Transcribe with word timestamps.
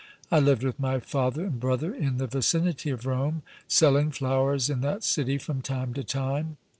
I 0.31 0.39
lived 0.39 0.63
with 0.63 0.79
my 0.79 0.99
father 0.99 1.45
and 1.45 1.59
brother 1.59 1.93
in 1.93 2.17
the 2.17 2.25
vicinity 2.25 2.89
of 2.89 3.05
Rome, 3.05 3.43
selling 3.67 4.09
flowers 4.09 4.67
in 4.67 4.81
that 4.81 5.03
city 5.03 5.37
from 5.37 5.61
time 5.61 5.93
to 5.93 6.03
time. 6.03 6.57